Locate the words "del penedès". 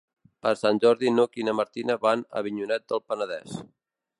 2.95-3.57